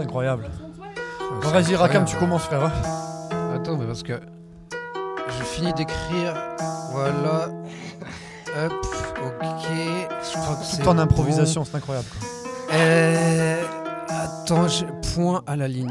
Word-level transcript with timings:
c'est 0.00 0.04
incroyable. 0.06 0.48
Bon, 1.42 1.48
Vas-y, 1.50 1.76
Rakam, 1.76 2.04
tu 2.04 2.16
commences, 2.16 2.42
frère. 2.42 2.64
hein. 2.64 2.72
Attends, 3.54 3.76
mais 3.76 3.86
parce 3.86 4.02
que 4.02 4.14
je 5.28 5.44
finis 5.44 5.72
d'écrire. 5.74 6.34
Voilà. 6.92 7.48
Hop, 8.64 8.72
ok. 9.24 9.68
Je 9.70 10.38
crois 10.38 10.56
que 10.56 10.64
c'est 10.64 10.82
Tout 10.82 10.88
en 10.88 10.94
bon. 10.94 11.00
improvisation, 11.00 11.64
c'est 11.64 11.76
incroyable. 11.76 12.06
quoi. 12.18 12.28
Euh. 12.76 13.62
Attends, 14.08 14.68
j'ai 14.68 14.86
point 15.14 15.42
à 15.46 15.54
la 15.56 15.68
ligne. 15.68 15.90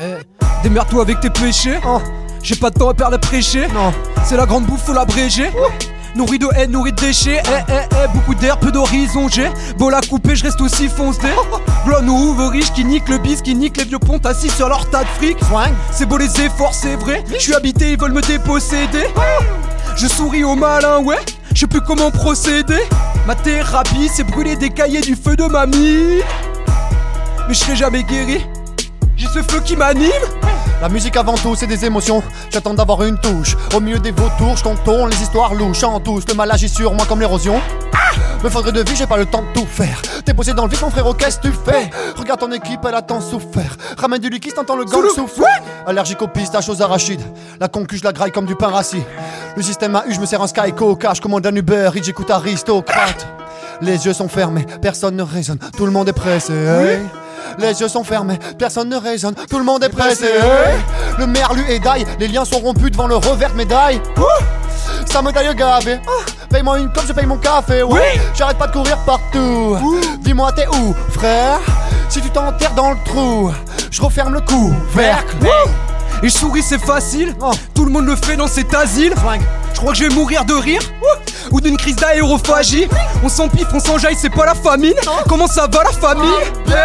Euh, 0.00 0.20
Démerde-toi 0.62 1.02
avec 1.02 1.20
tes 1.20 1.30
péchés. 1.30 1.78
Oh. 1.86 1.98
J'ai 2.42 2.56
pas 2.56 2.70
de 2.70 2.78
temps 2.78 2.88
à 2.88 2.94
perdre 2.94 3.14
à 3.14 3.18
prêcher. 3.18 3.68
Non. 3.68 3.92
C'est 4.24 4.36
la 4.36 4.46
grande 4.46 4.64
bouffe, 4.66 4.82
faut 4.82 4.92
l'abréger. 4.92 5.50
Nourri 6.14 6.38
de 6.38 6.46
haine, 6.54 6.72
nourri 6.72 6.92
de 6.92 7.00
déchets. 7.00 7.42
Eh, 7.44 7.72
eh, 7.72 7.72
eh, 7.90 8.08
beaucoup 8.12 8.34
d'air, 8.34 8.58
peu 8.58 8.70
d'horizon. 8.70 9.28
J'ai 9.28 9.50
beau 9.78 9.88
la 9.88 10.00
couper, 10.02 10.36
je 10.36 10.44
reste 10.44 10.60
aussi 10.60 10.88
foncé. 10.88 11.28
Blonde 11.86 12.08
ou 12.08 12.12
ouvre 12.12 12.48
riche 12.48 12.72
qui 12.72 12.84
nique 12.84 13.08
le 13.08 13.18
bis, 13.18 13.40
qui 13.40 13.54
nique 13.54 13.78
les 13.78 13.84
vieux 13.84 13.98
ponts 13.98 14.20
assis 14.24 14.50
sur 14.50 14.68
leur 14.68 14.88
tas 14.90 15.04
de 15.04 15.08
fric. 15.08 15.38
C'est 15.90 16.06
beau 16.06 16.18
les 16.18 16.40
efforts, 16.40 16.74
c'est 16.74 16.96
vrai. 16.96 17.24
Je 17.32 17.38
suis 17.38 17.54
habité, 17.54 17.92
ils 17.92 17.98
veulent 17.98 18.12
me 18.12 18.20
déposséder. 18.20 19.06
Je 19.96 20.06
souris 20.06 20.44
au 20.44 20.54
malin, 20.54 20.98
ouais. 20.98 21.18
Je 21.54 21.60
sais 21.60 21.66
plus 21.66 21.80
comment 21.80 22.10
procéder. 22.10 22.82
Ma 23.26 23.34
thérapie, 23.34 24.10
c'est 24.12 24.24
brûler 24.24 24.56
des 24.56 24.70
cahiers 24.70 25.00
du 25.00 25.16
feu 25.16 25.36
de 25.36 25.44
mamie. 25.44 26.20
Mais 27.48 27.54
je 27.54 27.58
serai 27.58 27.76
jamais 27.76 28.02
guéri. 28.02 28.44
J'ai 29.16 29.28
ce 29.28 29.42
feu 29.42 29.60
qui 29.64 29.76
m'anime. 29.76 30.10
La 30.82 30.88
musique 30.88 31.16
avant 31.16 31.34
tout, 31.34 31.54
c'est 31.54 31.68
des 31.68 31.84
émotions. 31.84 32.24
J'attends 32.50 32.74
d'avoir 32.74 33.04
une 33.04 33.16
touche. 33.16 33.56
Au 33.72 33.78
milieu 33.78 34.00
des 34.00 34.10
vautours, 34.10 34.56
je 34.56 34.64
contourne 34.64 35.10
les 35.10 35.22
histoires 35.22 35.54
louches. 35.54 35.84
En 35.84 36.00
tous, 36.00 36.24
le 36.28 36.34
mal 36.34 36.50
agit 36.50 36.68
sur 36.68 36.92
moi 36.92 37.06
comme 37.06 37.20
l'érosion. 37.20 37.60
Me 38.42 38.50
faudrait 38.50 38.72
de 38.72 38.80
vie, 38.80 38.96
j'ai 38.96 39.06
pas 39.06 39.16
le 39.16 39.24
temps 39.24 39.42
de 39.42 39.60
tout 39.60 39.64
faire. 39.64 40.02
T'es 40.24 40.34
posé 40.34 40.54
dans 40.54 40.64
le 40.64 40.70
vide, 40.70 40.80
mon 40.82 40.90
frérot, 40.90 41.14
qu'est-ce 41.14 41.38
que 41.38 41.46
tu 41.46 41.52
fais? 41.52 41.88
Regarde 42.16 42.40
ton 42.40 42.50
équipe, 42.50 42.80
elle 42.84 42.96
a 42.96 43.02
tant 43.02 43.20
souffert. 43.20 43.76
Ramène 43.96 44.20
du 44.20 44.28
liquide, 44.28 44.54
t'entends 44.54 44.74
le 44.74 44.84
gang 44.84 45.04
souffler. 45.14 45.46
Allergique 45.86 46.20
aux 46.20 46.26
pistaches, 46.26 46.68
aux 46.68 46.82
arachides. 46.82 47.22
La 47.60 47.68
concu, 47.68 47.96
je 47.96 48.02
la 48.02 48.12
graille 48.12 48.32
comme 48.32 48.46
du 48.46 48.56
pain 48.56 48.66
rassis. 48.66 49.04
Le 49.54 49.62
système 49.62 49.94
a 49.94 50.04
eu, 50.08 50.14
je 50.14 50.18
me 50.18 50.26
sers 50.26 50.42
un 50.42 50.48
Sky 50.48 50.72
Coca. 50.72 51.14
Je 51.14 51.20
commande 51.20 51.46
un 51.46 51.54
Uber, 51.54 51.90
j'écoute 52.02 52.28
aristocrate. 52.28 53.28
Les 53.82 54.04
yeux 54.04 54.14
sont 54.14 54.28
fermés, 54.28 54.66
personne 54.80 55.14
ne 55.14 55.22
raisonne. 55.22 55.58
Tout 55.76 55.86
le 55.86 55.92
monde 55.92 56.08
est 56.08 56.12
pressé. 56.12 56.52
hey. 56.52 57.21
Les 57.58 57.80
yeux 57.80 57.88
sont 57.88 58.04
fermés, 58.04 58.38
personne 58.58 58.88
ne 58.88 58.96
raisonne, 58.96 59.34
tout 59.48 59.58
le 59.58 59.64
monde 59.64 59.84
est 59.84 59.88
pressé. 59.88 60.26
hey. 60.26 60.80
Le 61.18 61.26
merlu 61.26 61.64
est 61.68 61.78
d'ail, 61.80 62.06
les 62.18 62.28
liens 62.28 62.44
sont 62.44 62.58
rompus 62.58 62.90
devant 62.90 63.06
le 63.06 63.16
revers 63.16 63.54
médaille. 63.54 64.00
Ouh, 64.16 65.04
Ça 65.06 65.20
me 65.22 65.30
taille 65.32 65.54
gavé. 65.54 66.00
Paye-moi 66.50 66.78
une 66.80 66.92
comme 66.92 67.06
je 67.06 67.12
paye 67.12 67.26
mon 67.26 67.36
café. 67.38 67.82
Ouais. 67.82 68.20
J'arrête 68.34 68.58
pas 68.58 68.66
de 68.66 68.72
courir 68.72 68.96
partout. 69.06 69.78
Dis-moi, 70.20 70.52
t'es 70.52 70.66
où, 70.68 70.94
frère? 71.10 71.60
Si 72.08 72.20
tu 72.20 72.30
t'enterres 72.30 72.74
dans 72.74 72.90
le 72.90 72.96
trou, 73.04 73.50
je 73.90 74.02
referme 74.02 74.34
le 74.34 74.40
couvercle. 74.40 75.36
Et 76.22 76.28
je 76.28 76.32
souris, 76.36 76.62
c'est 76.62 76.78
facile. 76.80 77.34
Oh. 77.40 77.50
Tout 77.74 77.84
le 77.84 77.90
monde 77.90 78.06
le 78.06 78.16
fait 78.16 78.36
dans 78.36 78.46
cet 78.46 78.74
asile. 78.74 79.14
Je 79.74 79.78
crois 79.80 79.92
que 79.92 79.98
je 79.98 80.04
vais 80.04 80.14
mourir 80.14 80.44
de 80.44 80.54
rire 80.54 80.82
ou 81.50 81.60
d'une 81.60 81.76
crise 81.76 81.96
d'aérophagie. 81.96 82.88
On 83.22 83.28
s'empiffe, 83.28 83.68
on 83.72 83.80
s'enjaille, 83.80 84.16
c'est 84.18 84.30
pas 84.30 84.46
la 84.46 84.54
famine. 84.54 84.94
Comment 85.28 85.46
ça 85.46 85.66
va 85.70 85.84
la 85.84 85.92
famille? 85.92 86.30
Bien. 86.66 86.76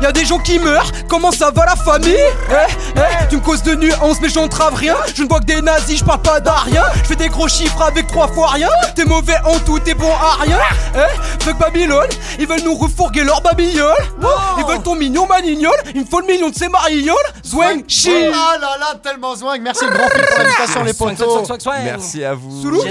Eh, 0.00 0.04
Y 0.04 0.06
a 0.06 0.12
des 0.12 0.24
gens 0.24 0.38
qui 0.38 0.58
meurent, 0.58 0.90
comment 1.08 1.32
ça 1.32 1.50
va 1.50 1.64
la 1.64 1.76
famille? 1.76 2.14
Eh, 2.50 2.72
eh, 2.96 3.00
Tu 3.30 3.36
me 3.36 3.40
causes 3.40 3.62
de 3.62 3.74
nuances 3.74 4.20
mais 4.20 4.28
j'entrave 4.28 4.74
rien. 4.74 4.96
Je 5.14 5.22
ne 5.22 5.28
vois 5.28 5.40
que 5.40 5.46
des 5.46 5.60
nazis, 5.62 5.98
je 5.98 6.04
parle 6.04 6.20
pas 6.22 6.40
d'arien 6.40 6.84
Je 7.02 7.08
fais 7.08 7.16
des 7.16 7.28
gros 7.28 7.48
chiffres 7.48 7.80
avec 7.82 8.06
trois 8.06 8.28
fois 8.28 8.48
rien. 8.50 8.68
T'es 8.94 9.04
mauvais 9.04 9.36
en 9.44 9.58
tout, 9.60 9.78
t'es 9.78 9.94
bon 9.94 10.10
à 10.12 10.42
rien. 10.42 10.58
Eh, 10.94 11.42
fuck 11.44 11.58
Babylone. 11.58 12.08
Ils 12.38 12.46
veulent 12.46 12.62
nous 12.64 12.74
refourguer 12.74 13.24
leur 13.24 13.40
babiole 13.40 13.94
Ils 14.58 14.64
veulent 14.66 14.82
ton 14.82 14.94
mignon 14.94 15.26
manignol. 15.26 15.74
Il 15.94 16.02
me 16.02 16.06
faut 16.06 16.20
le 16.20 16.26
million 16.26 16.50
de 16.50 16.54
ces 16.54 16.68
marignoles. 16.68 17.16
Zwang, 17.44 17.84
chi. 17.88 18.10
Ah 18.34 18.56
là 18.60 18.76
là, 18.78 18.94
tellement 19.02 19.34
swing. 19.34 19.62
Merci 19.62 19.84
le 19.84 19.92
grand 19.96 20.08
film 20.08 20.24
pour 20.28 20.38
l'invitation, 20.44 20.82
les 20.84 20.92
potos. 20.94 21.48
Merci 21.84 22.24
à 22.24 22.34
vous. 22.34 22.62
Soulou. 22.62 22.82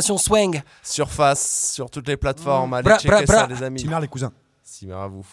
Génération 0.00 0.18
Swang. 0.18 0.62
Surface 0.82 1.72
sur 1.74 1.90
toutes 1.90 2.08
les 2.08 2.16
plateformes. 2.16 2.72
Allez 2.74 2.84
Bra, 2.84 2.98
checker 2.98 3.24
bra, 3.26 3.34
ça, 3.40 3.46
les 3.46 3.62
amis. 3.62 3.82
Timmer, 3.82 4.00
les 4.00 4.08
cousins. 4.08 4.32
Cimer 4.62 4.94
à 4.94 5.06
vous. 5.06 5.26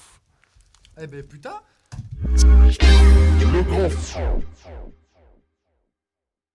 Eh 1.00 1.08
ben 1.08 1.24
putain. 1.24 1.54
Le 2.34 3.62
grand 3.64 3.90